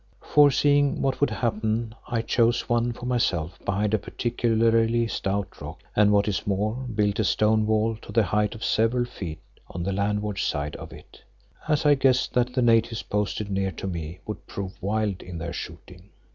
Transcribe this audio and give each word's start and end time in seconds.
Foreseeing 0.23 0.99
what 1.03 1.21
would 1.21 1.29
happen, 1.29 1.93
I 2.07 2.23
chose 2.23 2.67
one 2.67 2.91
for 2.91 3.05
myself 3.05 3.59
behind 3.63 3.93
a 3.93 3.99
particularly 3.99 5.05
stout 5.05 5.61
rock 5.61 5.79
and 5.95 6.11
what 6.11 6.27
is 6.27 6.47
more, 6.47 6.87
built 6.95 7.19
a 7.19 7.23
stone 7.23 7.67
wall 7.67 7.95
to 7.97 8.11
the 8.11 8.23
height 8.23 8.55
of 8.55 8.63
several 8.63 9.05
feet 9.05 9.43
on 9.67 9.83
the 9.83 9.93
landward 9.93 10.39
side 10.39 10.75
of 10.77 10.91
it, 10.91 11.21
as 11.67 11.85
I 11.85 11.93
guessed 11.93 12.33
that 12.33 12.55
the 12.55 12.63
natives 12.63 13.03
posted 13.03 13.51
near 13.51 13.71
to 13.73 13.85
me 13.85 14.21
would 14.25 14.47
prove 14.47 14.81
wild 14.81 15.21
in 15.21 15.37
their 15.37 15.53
shooting. 15.53 16.09